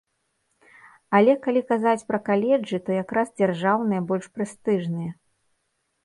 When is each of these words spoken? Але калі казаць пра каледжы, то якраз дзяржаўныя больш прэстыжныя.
Але 1.17 1.33
калі 1.45 1.61
казаць 1.71 2.07
пра 2.11 2.19
каледжы, 2.29 2.77
то 2.87 2.95
якраз 3.03 3.27
дзяржаўныя 3.41 4.01
больш 4.13 4.25
прэстыжныя. 4.39 5.11